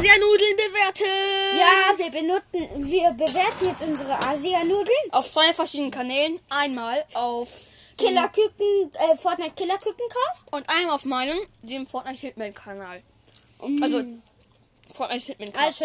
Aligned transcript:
Asianudeln 0.00 0.56
bewerten. 0.56 1.58
Ja, 1.58 1.98
wir 1.98 2.10
benutzen, 2.10 2.90
wir 2.90 3.10
bewerten 3.10 3.66
jetzt 3.66 3.82
unsere 3.82 4.14
Asia-Nudeln. 4.26 5.10
Auf 5.12 5.30
zwei 5.30 5.52
verschiedenen 5.52 5.90
Kanälen. 5.90 6.40
Einmal 6.48 7.04
auf 7.12 7.48
Killerküken, 7.98 8.92
äh, 8.94 9.16
Fortnite 9.16 9.52
Killerkükencast. 9.56 10.46
und 10.52 10.66
einmal 10.70 10.94
auf 10.94 11.04
meinem, 11.04 11.38
dem 11.62 11.86
Fortnite 11.86 12.18
Hitman 12.18 12.54
Kanal. 12.54 13.02
Also 13.82 14.02
Fortnite 14.92 15.26
Hitman 15.26 15.52
Kanal. 15.52 15.66
Also, 15.68 15.84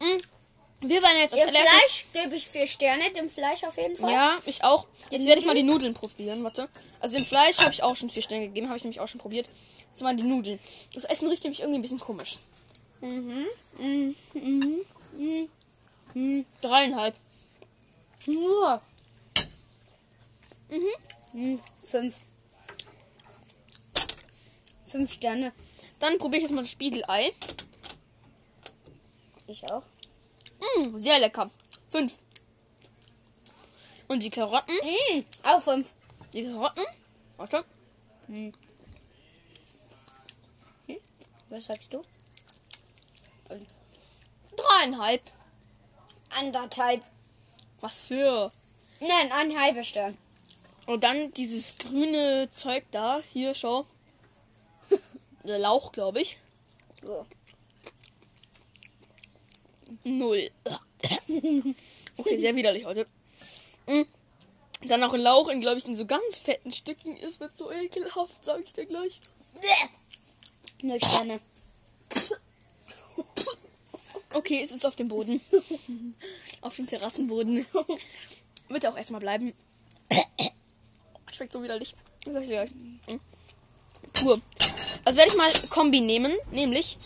Mhm. 0.00 0.22
Wir 0.80 1.02
werden 1.02 1.18
jetzt 1.18 1.34
ihr 1.34 1.48
Fleisch 1.48 2.06
gebe 2.12 2.36
ich 2.36 2.46
vier 2.46 2.68
Sterne, 2.68 3.10
dem 3.12 3.28
Fleisch 3.28 3.64
auf 3.64 3.76
jeden 3.76 3.96
Fall. 3.96 4.12
Ja, 4.12 4.38
ich 4.46 4.62
auch. 4.62 4.86
Jetzt 5.10 5.26
werde 5.26 5.40
ich 5.40 5.46
mal 5.46 5.56
die 5.56 5.64
Nudeln 5.64 5.92
probieren. 5.92 6.44
Warte. 6.44 6.68
Also 7.00 7.16
dem 7.16 7.26
Fleisch 7.26 7.58
habe 7.58 7.72
ich 7.72 7.82
auch 7.82 7.96
schon 7.96 8.08
vier 8.10 8.22
Sterne 8.22 8.46
gegeben, 8.46 8.68
habe 8.68 8.76
ich 8.78 8.84
nämlich 8.84 9.00
auch 9.00 9.08
schon 9.08 9.20
probiert. 9.20 9.48
Jetzt 9.90 10.02
mal 10.02 10.14
die 10.14 10.22
Nudeln. 10.22 10.60
Das 10.94 11.04
Essen 11.04 11.28
riecht 11.28 11.42
nämlich 11.42 11.60
irgendwie 11.60 11.80
ein 11.80 11.82
bisschen 11.82 11.98
komisch. 11.98 12.38
Mhm. 13.00 13.46
Mhm. 13.78 14.16
Mhm. 14.34 14.84
Mhm. 15.12 15.48
Mhm. 16.14 16.46
Dreieinhalb. 16.60 17.14
Nur. 18.26 18.82
Mhm. 21.32 21.60
Fünf. 21.82 22.16
Fünf 24.86 25.12
Sterne. 25.12 25.52
Dann 26.00 26.18
probiere 26.18 26.38
ich 26.38 26.42
jetzt 26.44 26.54
mal 26.54 26.62
das 26.62 26.70
Spiegelei. 26.70 27.32
Ich 29.46 29.64
auch. 29.70 29.84
Mm, 30.60 30.96
sehr 30.96 31.18
lecker. 31.18 31.50
Fünf. 31.90 32.20
Und 34.08 34.22
die 34.22 34.30
Karotten. 34.30 34.74
Mhm. 34.74 35.24
Auch 35.42 35.62
fünf. 35.62 35.92
Die 36.32 36.44
Karotten. 36.44 36.84
Warte. 37.36 37.64
Was 41.48 41.64
sagst 41.64 41.92
du? 41.94 42.02
Dreieinhalb. 44.56 45.22
Anderthalb. 46.30 47.02
Was 47.80 48.06
für. 48.06 48.50
Nein, 49.00 49.32
ein 49.32 49.58
halber 49.58 49.84
Stern. 49.84 50.16
Und 50.86 51.04
dann 51.04 51.32
dieses 51.32 51.78
grüne 51.78 52.48
Zeug 52.50 52.84
da. 52.90 53.20
Hier, 53.32 53.54
schau. 53.54 53.86
Der 55.44 55.58
Lauch, 55.58 55.92
glaube 55.92 56.20
ich. 56.20 56.38
So. 57.02 57.26
Null. 60.04 60.50
Okay, 62.16 62.38
sehr 62.38 62.56
widerlich 62.56 62.84
heute. 62.84 63.06
Mm. 63.86 64.02
Dann 64.82 65.00
noch 65.00 65.14
ein 65.14 65.20
Lauch 65.20 65.48
in, 65.48 65.60
glaube 65.60 65.78
ich, 65.78 65.86
in 65.86 65.96
so 65.96 66.06
ganz 66.06 66.38
fetten 66.38 66.72
Stücken 66.72 67.16
ist, 67.16 67.40
wird 67.40 67.56
so 67.56 67.70
ekelhaft, 67.70 68.44
sage 68.44 68.62
ich 68.64 68.72
dir 68.72 68.86
gleich. 68.86 69.20
Null 70.82 70.98
Sterne. 70.98 71.40
Okay, 74.38 74.60
es 74.62 74.70
ist 74.70 74.86
auf 74.86 74.94
dem 74.94 75.08
Boden. 75.08 75.40
auf 76.60 76.76
dem 76.76 76.86
Terrassenboden. 76.86 77.66
Wird 78.68 78.86
auch 78.86 78.96
erstmal 78.96 79.20
bleiben. 79.20 79.52
Schmeckt 81.32 81.52
so 81.52 81.60
widerlich. 81.60 81.96
Das 82.24 82.34
sag 82.34 82.42
ich 82.42 82.48
dir 82.48 82.66
gleich. 82.66 82.70
Mm. 82.70 83.20
Pur. 84.12 84.40
Also 85.04 85.18
werde 85.18 85.30
ich 85.32 85.36
mal 85.36 85.52
Kombi 85.70 86.00
nehmen, 86.00 86.32
nämlich 86.52 86.98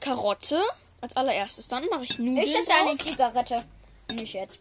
Karotte 0.00 0.62
als 1.00 1.16
allererstes. 1.16 1.66
Dann 1.66 1.86
mache 1.86 2.04
ich 2.04 2.20
Nudeln. 2.20 2.46
Ich 2.46 2.54
esse 2.54 2.68
drauf. 2.68 2.88
eine 2.88 2.98
Zigarette. 2.98 3.64
Nicht 4.12 4.34
jetzt. 4.34 4.60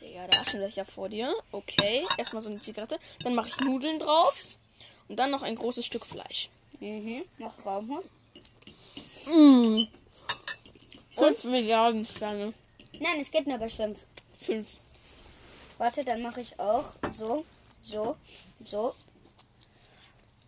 Digga, 0.00 0.26
der 0.26 0.40
Aschenbecher 0.40 0.84
vor 0.84 1.08
dir. 1.08 1.32
Okay, 1.52 2.04
erstmal 2.18 2.42
so 2.42 2.50
eine 2.50 2.58
Zigarette. 2.58 2.98
Dann 3.22 3.36
mache 3.36 3.48
ich 3.48 3.60
Nudeln 3.60 4.00
drauf. 4.00 4.56
Und 5.06 5.16
dann 5.20 5.30
noch 5.30 5.42
ein 5.42 5.54
großes 5.54 5.86
Stück 5.86 6.04
Fleisch. 6.04 6.48
Mhm. 6.80 7.22
Noch 7.38 7.64
Raum. 7.64 8.02
Mm. 9.26 9.84
Fünf 11.20 11.44
Milliarden 11.44 12.04
Sterne. 12.06 12.52
Nein, 12.98 13.20
es 13.20 13.30
geht 13.30 13.46
nur 13.46 13.58
bis 13.58 13.74
fünf. 13.74 13.98
Fünf. 14.40 14.78
Warte, 15.78 16.04
dann 16.04 16.22
mache 16.22 16.40
ich 16.40 16.58
auch 16.58 16.92
so, 17.12 17.44
so, 17.80 18.16
so. 18.64 18.94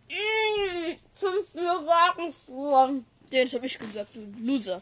Mmh, 0.09 0.95
fünf 1.13 1.53
Milliarden 1.55 2.31
Spuren. 2.31 3.05
Den 3.31 3.51
habe 3.51 3.65
ich 3.65 3.79
gesagt, 3.79 4.15
du 4.15 4.21
Loser. 4.39 4.81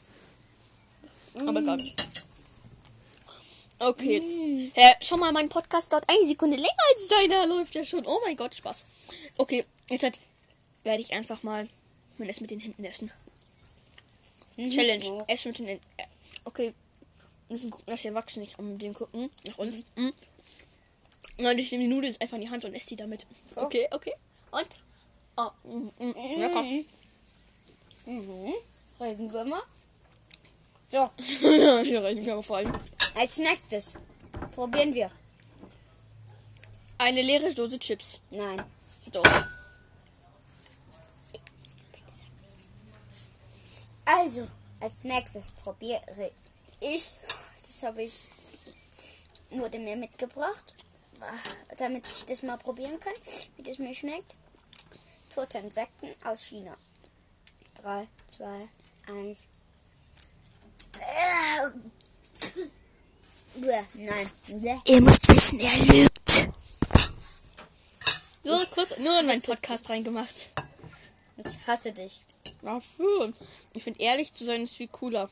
Aber 1.40 1.60
egal. 1.60 1.80
Okay. 3.80 4.72
Hä, 4.74 4.94
schau 5.02 5.18
mal, 5.18 5.32
mein 5.32 5.50
Podcast 5.50 5.92
dauert 5.92 6.08
eine 6.08 6.26
Sekunde 6.26 6.58
länger 6.58 6.70
als 6.94 7.08
deiner. 7.08 7.48
Läuft 7.48 7.74
ja 7.74 7.84
schon. 7.84 8.06
Oh 8.06 8.20
mein 8.24 8.36
Gott, 8.36 8.54
Spaß. 8.54 8.84
Okay, 9.38 9.66
jetzt 9.90 10.04
halt 10.04 10.20
werde 10.84 11.02
ich 11.02 11.14
einfach 11.14 11.44
mal 11.44 11.68
mein 12.18 12.30
Essen 12.30 12.44
mit 12.44 12.52
den 12.52 12.60
Händen 12.60 12.84
essen. 12.84 13.12
Challenge. 14.70 15.04
Ja. 15.06 15.24
Essen 15.28 15.48
mit 15.50 15.60
den. 15.60 15.68
Äh, 15.68 15.80
Okay. 16.44 16.74
Wir 17.48 17.54
müssen 17.54 17.70
gucken, 17.70 17.86
dass 17.88 18.02
die 18.02 18.08
Erwachsenen 18.08 18.46
nicht 18.46 18.58
um 18.58 18.78
den 18.80 18.94
gucken. 18.94 19.30
Nach 19.46 19.58
uns. 19.58 19.84
Mhm. 19.96 20.14
Nein, 21.38 21.58
ich 21.60 21.72
nehme 21.72 21.84
die 21.84 21.90
Nudeln 21.90 22.16
einfach 22.20 22.36
in 22.38 22.42
die 22.44 22.50
Hand 22.50 22.66
und 22.66 22.74
esse 22.74 22.88
die 22.90 22.96
damit. 22.96 23.26
Okay, 23.56 23.88
okay. 23.92 24.14
Und? 24.52 24.68
Oh, 25.38 25.50
mm, 25.64 25.90
mm, 26.00 26.40
lecker. 26.40 26.64
Mhm. 28.06 28.54
Regenwürmer. 29.00 29.62
So, 30.92 31.10
Hier 31.40 32.04
reichen 32.04 32.26
wir 32.26 32.42
vor 32.44 32.58
allem. 32.58 32.72
als 33.16 33.38
nächstes 33.38 33.94
probieren 34.52 34.94
wir. 34.94 35.10
Eine 36.98 37.22
leere 37.22 37.54
Dose 37.54 37.80
Chips. 37.80 38.22
Nein. 38.30 38.64
Doch. 39.12 39.24
Also, 44.14 44.48
als 44.80 45.04
nächstes 45.04 45.52
probiere 45.52 46.02
ich. 46.80 47.14
Das 47.62 47.84
habe 47.84 48.04
ich. 48.04 48.24
Wurde 49.50 49.80
mir 49.80 49.96
mitgebracht. 49.96 50.74
Damit 51.78 52.08
ich 52.08 52.26
das 52.26 52.44
mal 52.44 52.58
probieren 52.58 53.00
kann, 53.00 53.14
wie 53.56 53.64
das 53.64 53.78
mir 53.78 53.94
schmeckt. 53.94 54.36
Tote 55.30 55.60
Insekten 55.60 56.10
aus 56.24 56.44
China. 56.44 56.76
3, 57.76 58.08
2, 58.38 58.70
1. 59.08 59.38
Nein. 63.94 64.32
Ihr 64.86 65.02
müsst 65.02 65.28
wissen, 65.28 65.60
er 65.60 65.78
lügt. 65.78 66.50
So, 68.44 68.66
kurz 68.74 68.98
nur 68.98 69.20
in 69.20 69.28
meinen 69.28 69.42
Podcast 69.42 69.90
reingemacht. 69.90 70.50
Ich 71.38 71.68
hasse 71.68 71.92
dich. 71.92 72.24
Dafür. 72.62 73.34
Ich 73.74 73.84
finde, 73.84 74.02
ehrlich 74.02 74.34
zu 74.34 74.46
sein 74.46 74.64
ist 74.64 74.78
viel 74.78 74.88
cooler. 74.88 75.30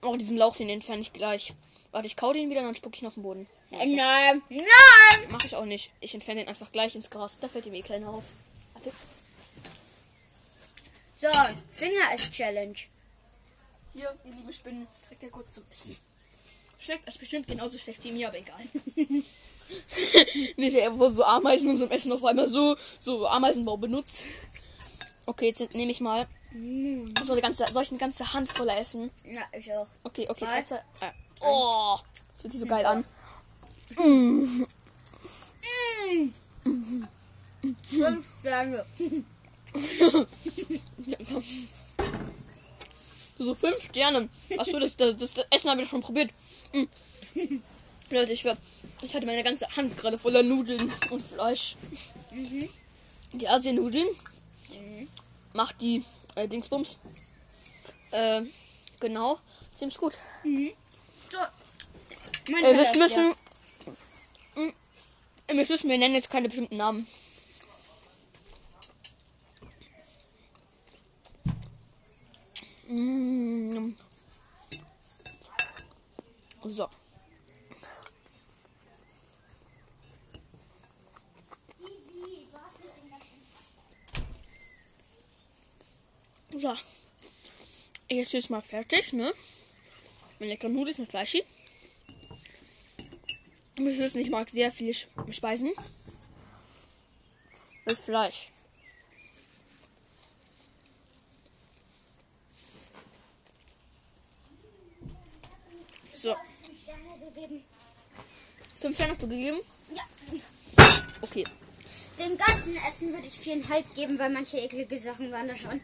Auch 0.00 0.16
diesen 0.16 0.36
Lauch, 0.36 0.56
den 0.56 0.68
entferne 0.68 1.02
ich 1.02 1.12
gleich. 1.12 1.52
Warte, 1.92 2.06
ich 2.06 2.16
kau 2.16 2.32
den 2.32 2.50
wieder 2.50 2.60
und 2.60 2.66
dann 2.66 2.74
spuck 2.74 2.94
ich 2.94 3.02
ihn 3.02 3.08
auf 3.08 3.14
den 3.14 3.22
Boden. 3.22 3.46
Nein. 3.70 4.42
Nein. 4.48 5.28
Mach 5.30 5.44
ich 5.44 5.56
auch 5.56 5.64
nicht. 5.64 5.90
Ich 6.00 6.14
entferne 6.14 6.40
den 6.40 6.48
einfach 6.48 6.72
gleich 6.72 6.94
ins 6.94 7.10
Gras. 7.10 7.38
Da 7.40 7.48
fällt 7.48 7.66
ihm 7.66 7.74
eh 7.74 7.82
kleiner 7.82 8.10
auf. 8.10 8.24
Warte. 8.74 8.92
So, 11.16 11.28
Finger 11.70 12.14
ist 12.14 12.32
Challenge. 12.32 12.76
Hier, 13.92 14.16
ihr 14.24 14.32
lieben 14.32 14.52
Spinnen, 14.52 14.86
kriegt 15.08 15.22
ihr 15.22 15.30
kurz 15.30 15.54
zum 15.54 15.64
Essen. 15.70 15.96
Schmeckt 16.78 17.06
es 17.06 17.18
bestimmt 17.18 17.46
genauso 17.46 17.76
schlecht 17.76 18.02
wie 18.04 18.12
mir, 18.12 18.28
aber 18.28 18.38
egal. 18.38 18.64
Nicht, 20.56 20.76
wo 20.92 21.08
so 21.08 21.24
Ameisen 21.24 21.66
in 21.66 21.72
unserem 21.72 21.90
Essen 21.90 22.12
auf 22.12 22.24
einmal 22.24 22.48
so, 22.48 22.76
so 22.98 23.26
Ameisenbau 23.26 23.76
benutzt. 23.76 24.24
Okay, 25.30 25.46
jetzt 25.46 25.74
nehme 25.74 25.92
ich 25.92 26.00
mal 26.00 26.26
so 27.24 27.32
eine 27.32 27.40
ganze, 27.40 27.64
soll 27.72 27.84
ich 27.84 27.90
eine 27.90 28.00
ganze 28.00 28.32
Hand 28.32 28.50
voller 28.50 28.76
essen? 28.80 29.12
Ja, 29.24 29.42
ich 29.56 29.72
auch. 29.72 29.86
Okay, 30.02 30.26
okay, 30.28 30.44
Drei. 30.44 30.54
drei, 30.54 30.62
zwei, 30.62 30.76
äh, 30.76 31.12
Oh, 31.40 31.98
fühlt 32.40 32.52
sich 32.52 32.60
so 32.60 32.66
geil 32.66 32.84
an. 32.84 33.04
Fünf 37.84 38.26
Sterne. 38.40 38.84
So 43.38 43.54
fünf 43.54 43.82
Sterne. 43.82 44.28
Achso, 44.58 44.78
das, 44.80 44.96
das, 44.96 45.16
das, 45.16 45.32
das 45.32 45.46
Essen 45.48 45.70
habe 45.70 45.80
ich 45.80 45.88
schon 45.88 46.02
probiert. 46.02 46.30
Mm. 46.74 46.84
Leute, 48.10 48.32
ich, 48.32 48.44
war, 48.44 48.56
ich 49.02 49.14
hatte 49.14 49.24
meine 49.24 49.42
ganze 49.42 49.66
Hand 49.76 49.96
gerade 49.96 50.18
voller 50.18 50.42
Nudeln 50.42 50.92
und 51.10 51.24
Fleisch. 51.24 51.76
Die 53.32 53.48
Asiennudeln. 53.48 54.08
Macht 55.52 55.80
die 55.80 56.04
äh, 56.36 56.46
Dingsbums. 56.48 56.98
Äh, 58.12 58.42
genau. 59.00 59.38
Ziemlich 59.74 59.98
gut. 59.98 60.18
So. 60.44 61.38
Mein 62.52 62.64
Äh, 62.64 62.76
wir 62.76 63.02
müssen. 63.02 63.34
leer. 64.56 64.66
Mm, 64.66 64.72
Wir 65.48 65.54
müssen, 65.54 65.88
wir 65.88 65.98
nennen 65.98 66.14
jetzt 66.14 66.30
keine 66.30 66.48
bestimmten 66.48 66.76
Namen. 66.76 67.06
Mm. 72.88 73.94
So. 76.64 76.88
So. 86.60 86.76
Jetzt 88.10 88.34
ist 88.34 88.50
mal 88.50 88.60
fertig, 88.60 89.14
ne? 89.14 89.32
Mein 90.38 90.50
leckere 90.50 90.68
Nudeln 90.68 90.94
mit 90.98 91.08
Fleischi. 91.08 91.42
Ich 93.78 93.98
wissen, 93.98 94.20
ich 94.20 94.28
mag 94.28 94.50
sehr 94.50 94.70
viel 94.70 94.94
Speisen. 95.30 95.72
Mit 97.86 97.96
Fleisch. 97.96 98.50
So, 106.12 106.36
Fünf 106.62 106.82
Sterne 106.82 107.32
gegeben. 107.32 107.64
fünf 108.76 108.94
Sterne 108.96 109.12
hast 109.12 109.22
du 109.22 109.28
gegeben? 109.28 109.60
Ja. 109.94 110.02
Okay. 111.22 111.44
Dem 112.18 112.36
ganzen 112.36 112.76
Essen 112.86 113.14
würde 113.14 113.26
ich 113.26 113.38
viereinhalb 113.38 113.94
geben, 113.94 114.18
weil 114.18 114.28
manche 114.28 114.58
eklige 114.58 114.98
Sachen 114.98 115.32
waren 115.32 115.48
da 115.48 115.54
schon. 115.56 115.80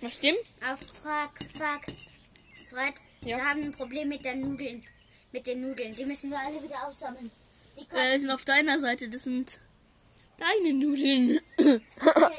Was 0.00 0.18
dem? 0.20 0.34
Auf 0.70 0.80
Frag, 1.02 1.30
Frag, 1.56 1.86
Fred, 2.68 2.94
Ja. 3.22 3.36
wir 3.36 3.44
haben 3.44 3.62
ein 3.64 3.72
Problem 3.72 4.08
mit 4.08 4.24
den 4.24 4.40
Nudeln. 4.40 4.82
Mit 5.32 5.46
den 5.46 5.60
Nudeln. 5.60 5.94
Die 5.94 6.04
müssen 6.04 6.30
wir 6.30 6.38
alle 6.38 6.62
wieder 6.62 6.86
aufsammeln. 6.86 7.30
Die 7.76 7.86
Äh, 7.96 8.18
sind 8.18 8.30
auf 8.30 8.44
deiner 8.44 8.78
Seite. 8.78 9.08
Das 9.08 9.24
sind 9.24 9.60
deine 10.38 10.72
Nudeln. 10.72 11.40
Okay, 11.58 11.80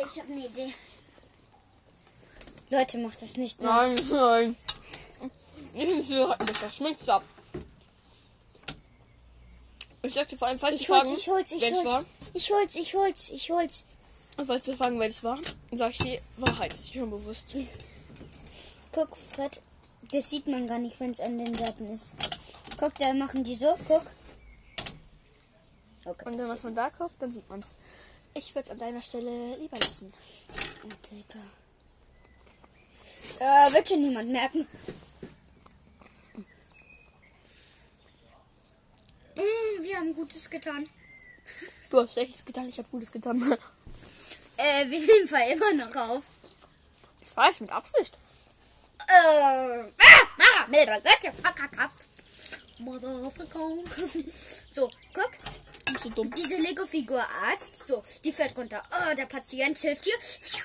ich 0.06 0.20
habe 0.22 0.32
eine 0.34 0.46
Idee. 0.48 0.74
Leute, 2.70 2.98
macht 3.00 3.22
das 3.22 3.38
nicht 3.38 3.62
mehr. 3.62 3.70
Nein, 3.70 3.96
nein. 4.10 4.56
Ich 5.74 6.08
so 6.08 6.34
das 6.62 6.76
schmeckt's 6.76 7.08
ab. 7.08 7.24
Ich 10.04 10.14
sagte 10.16 10.36
vor 10.36 10.48
allem, 10.48 10.58
falls 10.60 10.76
Ich 10.78 10.88
Sie 10.88 10.92
hol's, 10.92 11.10
fragen, 11.10 11.18
ich 11.20 11.28
hol's, 11.30 11.52
ich 11.52 11.72
hol's. 11.74 12.06
Ich 12.34 12.52
hol's, 12.52 12.76
ich 12.76 12.94
hol's, 12.96 13.30
ich 13.30 13.52
hol's. 13.52 13.86
Und 14.38 14.46
falls 14.46 14.66
Sie 14.66 14.74
fragen, 14.74 15.00
wer 15.00 15.08
das 15.08 15.24
war, 15.24 15.38
sag 15.72 15.92
ich 15.92 15.98
die 15.98 16.20
Wahrheit. 16.38 16.74
Ist 16.74 16.94
schon 16.94 17.10
bewusst. 17.10 17.56
Guck, 18.92 19.16
Fred. 19.16 19.62
Das 20.12 20.30
sieht 20.30 20.48
man 20.48 20.68
gar 20.68 20.80
nicht, 20.80 21.00
wenn 21.00 21.12
es 21.12 21.20
an 21.20 21.38
den 21.38 21.56
Seiten 21.56 21.92
ist. 21.94 22.16
Guck, 22.78 22.96
da 22.96 23.14
machen 23.14 23.44
die 23.44 23.56
so. 23.56 23.78
Guck. 23.88 24.06
Okay. 26.04 26.26
Und 26.26 26.38
wenn 26.38 26.48
man 26.48 26.58
von 26.58 26.76
da 26.76 26.90
kauft, 26.90 27.16
dann 27.20 27.32
sieht 27.32 27.48
man's. 27.50 27.76
Ich 28.34 28.56
würde 28.56 28.66
es 28.66 28.72
an 28.72 28.80
deiner 28.80 29.02
Stelle 29.02 29.56
lieber 29.58 29.78
lassen. 29.78 30.12
Oh, 30.84 30.90
Digga. 31.10 31.40
Äh, 33.40 33.74
wird 33.74 33.90
schon 33.90 34.02
niemand 34.02 34.30
merken. 34.30 34.68
Mm, 39.36 39.84
wir 39.84 39.98
haben 39.98 40.14
Gutes 40.14 40.50
getan. 40.50 40.88
Du 41.90 42.00
hast 42.00 42.14
schlechtes 42.14 42.46
getan, 42.46 42.70
ich 42.70 42.78
habe 42.78 42.88
Gutes 42.90 43.12
getan. 43.12 43.58
Äh, 44.58 44.90
wir 44.90 45.00
nehmen 45.00 45.28
Fall 45.28 45.52
immer 45.52 45.74
noch 45.74 45.96
auf. 45.96 46.24
Falsch, 47.34 47.62
mit 47.62 47.72
Absicht. 47.72 48.18
Äh, 49.08 49.12
ah, 49.14 49.86
ah, 50.40 50.68
Motherfucker. 50.68 51.92
Motherfucker. 52.80 53.70
So, 54.72 54.90
guck. 55.14 55.32
Du 56.04 56.10
dumm. 56.10 56.32
Diese 56.32 56.56
Lego-Figur 56.56 57.22
Arzt, 57.44 57.86
so, 57.86 58.04
die 58.24 58.32
fällt 58.32 58.58
runter. 58.58 58.82
Oh, 58.92 59.14
der 59.14 59.26
Patient 59.26 59.78
hilft 59.78 60.06
dir, 60.06 60.14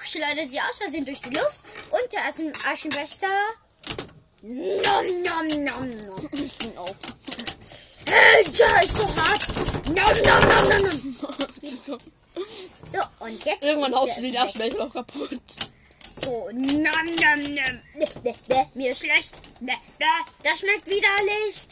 schleudert 0.05 0.50
sie 0.50 0.61
aus 0.61 0.79
Versehen 0.79 1.05
durch 1.05 1.21
die 1.21 1.31
Luft 1.31 1.61
und 1.91 2.12
der 2.12 2.25
Aschen 2.27 2.53
Aschenbecher. 2.65 3.27
Nom, 4.43 5.23
nom, 5.23 5.65
nom, 5.65 6.06
nom. 6.06 6.29
Ich 6.32 6.56
bin 6.59 6.79
auf. 6.79 6.94
Äh, 8.06 8.44
ja, 8.53 8.81
ist 8.81 8.97
so 8.97 9.17
hart. 9.17 9.49
Nom, 9.89 9.97
nom, 9.97 10.49
nom, 10.49 10.69
nom, 10.69 11.89
nom. 11.89 11.99
Und 13.26 13.44
jetzt. 13.44 13.64
Irgendwann 13.64 13.94
haust 13.94 14.17
du 14.17 14.23
den. 14.23 14.37
Aschenbecher 14.37 14.84
auch 14.84 14.93
kaputt. 14.93 15.40
So, 16.23 16.49
nom, 16.52 16.52
nom, 16.52 17.43
nom. 17.43 17.55
Ne, 17.55 17.81
ne, 18.23 18.34
ne, 18.49 18.70
mir 18.75 18.93
ist 18.93 19.00
schlecht. 19.00 19.32
Ne, 19.61 19.73
ne, 19.99 20.06
das 20.43 20.61
schmeckt 20.61 20.87
widerlich. 20.87 21.67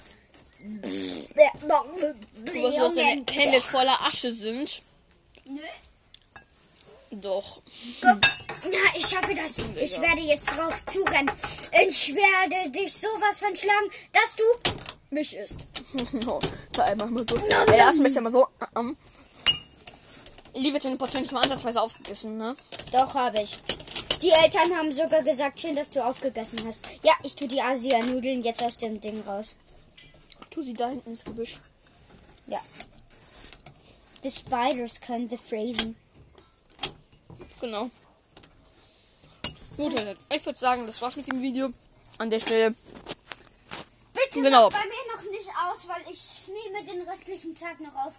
Du 0.59 0.89
weißt, 2.63 2.79
dass 2.79 2.95
deine 2.95 3.25
Hände 3.31 3.61
voller 3.61 4.01
Asche 4.03 4.33
sind. 4.33 4.83
Nö. 5.45 5.61
Doch. 7.13 7.63
Guck, 8.01 8.21
ja, 8.73 8.81
ich 8.97 9.07
schaffe 9.07 9.35
das. 9.35 9.59
Ich 9.59 10.01
werde 10.01 10.23
jetzt 10.23 10.47
drauf 10.47 10.85
zurennen. 10.87 11.31
Ich 11.87 12.15
werde 12.15 12.71
dich 12.71 12.93
sowas 12.93 13.39
von 13.39 13.55
schlagen, 13.55 13.91
dass 14.13 14.35
du 14.35 14.43
mich 15.11 15.37
isst. 15.37 15.67
War 16.75 16.87
einfach 16.87 17.09
mal 17.09 17.25
so. 17.25 17.37
Der. 17.37 17.89
Aschenbecher 17.89 18.21
mal 18.21 18.33
so. 18.33 18.49
Seine 20.55 20.97
Portion 20.97 21.23
nicht 21.23 21.33
mal 21.33 21.41
ansatzweise 21.43 21.81
aufgegessen, 21.83 22.37
ne? 22.37 22.57
Doch, 22.93 23.15
habe 23.15 23.43
ich. 23.43 23.59
Die 24.23 24.31
Eltern 24.31 24.75
haben 24.77 24.93
sogar 24.93 25.23
gesagt, 25.23 25.59
schön, 25.61 25.75
dass 25.75 25.91
du 25.91 26.05
aufgegessen 26.05 26.59
hast. 26.67 26.87
Ja, 27.03 27.13
ich 27.23 27.35
tue 27.35 27.49
die 27.49 27.61
Asia-Nudeln 27.61 28.43
jetzt 28.43 28.63
aus 28.63 28.79
dem 28.79 29.01
Ding 29.01 29.21
raus. 29.27 29.57
Tu 30.51 30.63
sie 30.63 30.73
da 30.75 30.89
hinten 30.89 31.11
ins 31.11 31.25
Gebüsch. 31.25 31.57
Ja. 32.47 32.61
The 34.23 34.31
spiders 34.31 35.01
can 35.01 35.29
the 35.29 35.37
phrasen. 35.37 35.97
Genau. 37.61 37.91
Gut, 39.77 40.17
ich 40.31 40.47
würde 40.47 40.59
sagen, 40.59 40.87
das 40.87 41.03
war's 41.03 41.17
mit 41.17 41.27
dem 41.27 41.43
Video. 41.43 41.71
An 42.19 42.31
der 42.31 42.39
Stelle. 42.41 42.75
Bitte 44.13 44.41
Genau. 44.41 44.69
bei 44.71 44.79
mir 44.85 45.15
noch 45.17 45.31
nicht 45.31 45.51
aus, 45.51 45.89
weil 45.89 46.03
ich 46.11 46.49
nehme 46.49 46.85
den 46.85 47.03
restlichen 47.09 47.55
Tag 47.57 47.81
noch 47.81 47.95
auf. 48.07 48.15